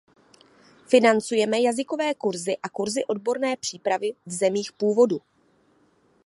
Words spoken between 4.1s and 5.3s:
v zemích původu.